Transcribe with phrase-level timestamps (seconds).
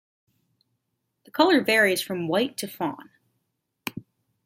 [1.25, 3.11] The color varies from white to fawn.